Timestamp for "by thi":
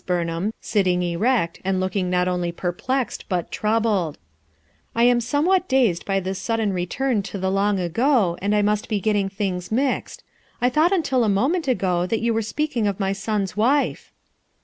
6.07-6.31